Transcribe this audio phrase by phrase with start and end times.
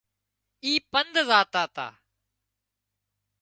[0.63, 1.87] اي پند زاتا تا